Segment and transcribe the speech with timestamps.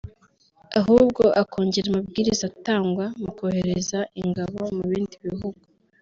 [0.79, 5.61] ahubwo akongera amabwiriza atangwa mu kohereza ingabo mu bindi bihugu